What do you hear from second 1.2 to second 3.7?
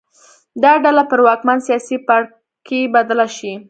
واکمن سیاسي پاړکي بدله شي.